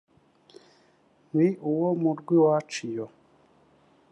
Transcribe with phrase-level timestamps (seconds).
[1.35, 3.05] ni uwo mu rwiwacu iyo